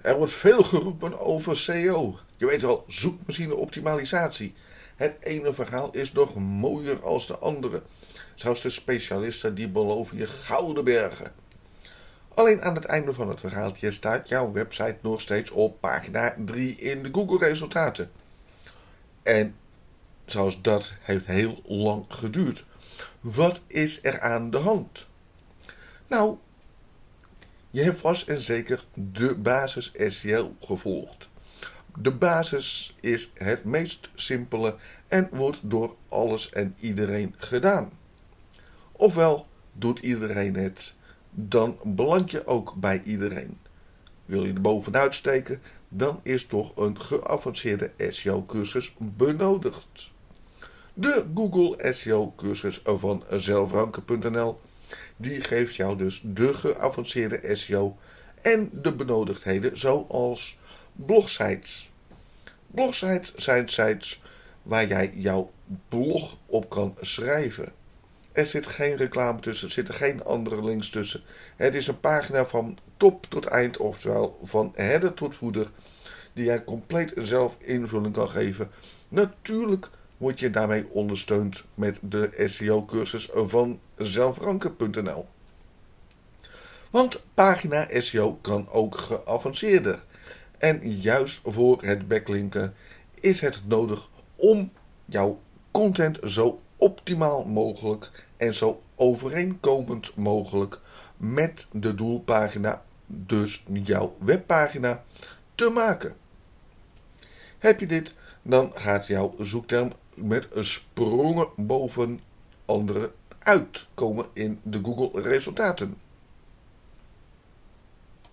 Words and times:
Er 0.00 0.16
wordt 0.16 0.32
veel 0.32 0.62
geroepen 0.62 1.18
over 1.18 1.56
SEO. 1.56 2.18
Je 2.36 2.46
weet 2.46 2.60
wel, 2.60 2.84
zoekmachine 2.88 3.54
optimalisatie. 3.54 4.54
Het 4.96 5.16
ene 5.20 5.54
verhaal 5.54 5.90
is 5.92 6.12
nog 6.12 6.34
mooier 6.34 7.02
als 7.02 7.26
de 7.26 7.38
andere. 7.38 7.82
Zelfs 8.34 8.62
de 8.62 8.70
specialisten 8.70 9.54
die 9.54 9.68
beloven 9.68 10.16
je 10.16 10.26
gouden 10.26 10.84
bergen. 10.84 11.32
Alleen 12.34 12.62
aan 12.62 12.74
het 12.74 12.84
einde 12.84 13.14
van 13.14 13.28
het 13.28 13.40
verhaaltje 13.40 13.92
staat 13.92 14.28
jouw 14.28 14.52
website 14.52 14.96
nog 15.02 15.20
steeds 15.20 15.50
op 15.50 15.80
pagina 15.80 16.34
3 16.44 16.76
in 16.76 17.02
de 17.02 17.08
Google 17.12 17.48
resultaten. 17.48 18.10
En 19.22 19.56
zoals 20.26 20.62
dat 20.62 20.94
heeft 21.00 21.26
heel 21.26 21.62
lang 21.66 22.04
geduurd. 22.08 22.64
Wat 23.20 23.60
is 23.66 23.98
er 24.02 24.20
aan 24.20 24.50
de 24.50 24.58
hand? 24.58 25.06
Nou, 26.06 26.36
je 27.70 27.82
hebt 27.82 28.00
vast 28.00 28.28
en 28.28 28.40
zeker 28.40 28.84
de 28.94 29.34
basis 29.34 29.92
SEO 30.06 30.54
gevolgd. 30.60 31.28
De 31.96 32.10
basis 32.10 32.94
is 33.00 33.32
het 33.34 33.64
meest 33.64 34.10
simpele 34.14 34.76
en 35.08 35.28
wordt 35.32 35.70
door 35.70 35.96
alles 36.08 36.50
en 36.50 36.74
iedereen 36.80 37.34
gedaan. 37.36 37.90
Ofwel 38.92 39.46
doet 39.72 39.98
iedereen 39.98 40.56
het, 40.56 40.94
dan 41.30 41.78
beland 41.84 42.30
je 42.30 42.46
ook 42.46 42.74
bij 42.74 43.02
iedereen. 43.02 43.58
Wil 44.24 44.44
je 44.44 44.52
er 44.52 44.60
bovenuit 44.60 45.14
steken, 45.14 45.62
dan 45.88 46.20
is 46.22 46.46
toch 46.46 46.76
een 46.76 47.00
geavanceerde 47.00 47.90
SEO-cursus 47.98 48.94
benodigd. 48.98 50.10
De 50.94 51.24
Google 51.34 51.92
SEO-cursus 51.92 52.80
van 52.84 53.24
zelfranken.nl 53.30 54.60
die 55.16 55.40
geeft 55.40 55.74
jou 55.74 55.96
dus 55.96 56.20
de 56.24 56.54
geavanceerde 56.54 57.56
SEO 57.56 57.96
en 58.42 58.70
de 58.72 58.92
benodigdheden 58.92 59.78
zoals 59.78 60.58
blogsites. 60.92 61.90
Blogsites 62.66 63.34
zijn 63.34 63.68
sites 63.68 64.22
waar 64.62 64.86
jij 64.86 65.12
jouw 65.14 65.50
blog 65.88 66.36
op 66.46 66.70
kan 66.70 66.94
schrijven. 67.00 67.72
Er 68.32 68.46
zit 68.46 68.66
geen 68.66 68.96
reclame 68.96 69.40
tussen, 69.40 69.66
er 69.66 69.72
zitten 69.72 69.94
geen 69.94 70.24
andere 70.24 70.64
links 70.64 70.90
tussen. 70.90 71.22
Het 71.56 71.74
is 71.74 71.86
een 71.86 72.00
pagina 72.00 72.44
van 72.44 72.78
top 72.96 73.26
tot 73.28 73.46
eind, 73.46 73.76
oftewel 73.76 74.38
van 74.44 74.72
header 74.74 75.14
tot 75.14 75.34
voeder, 75.34 75.70
die 76.32 76.44
jij 76.44 76.64
compleet 76.64 77.12
zelf 77.16 77.56
invulling 77.60 78.14
kan 78.14 78.28
geven. 78.28 78.70
Natuurlijk 79.08 79.90
word 80.18 80.40
je 80.40 80.50
daarmee 80.50 80.90
ondersteund 80.90 81.64
met 81.74 81.98
de 82.02 82.44
SEO-cursus 82.46 83.28
van 83.32 83.80
zelfranken.nl. 83.96 85.26
Want 86.90 87.22
pagina 87.34 87.86
SEO 87.90 88.38
kan 88.40 88.68
ook 88.70 88.98
geavanceerder. 88.98 90.04
En 90.58 90.90
juist 91.00 91.40
voor 91.44 91.82
het 91.82 92.08
backlinken 92.08 92.74
is 93.20 93.40
het 93.40 93.62
nodig 93.66 94.08
om 94.36 94.72
jouw 95.04 95.40
content 95.70 96.18
zo 96.22 96.60
optimaal 96.76 97.44
mogelijk 97.44 98.10
en 98.36 98.54
zo 98.54 98.82
overeenkomend 98.94 100.16
mogelijk 100.16 100.80
met 101.16 101.66
de 101.72 101.94
doelpagina, 101.94 102.82
dus 103.06 103.64
jouw 103.72 104.16
webpagina, 104.18 105.04
te 105.54 105.68
maken. 105.68 106.16
Heb 107.58 107.80
je 107.80 107.86
dit, 107.86 108.14
dan 108.42 108.72
gaat 108.74 109.06
jouw 109.06 109.34
zoekterm 109.38 109.92
met 110.22 110.48
sprongen 110.54 111.48
boven 111.56 112.20
andere 112.64 113.12
uitkomen 113.38 114.26
in 114.32 114.60
de 114.62 114.80
Google 114.82 115.22
resultaten. 115.22 115.94